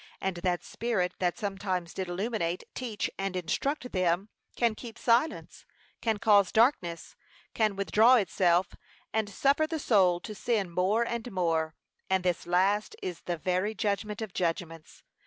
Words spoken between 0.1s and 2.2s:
And that Spirit that sometimes did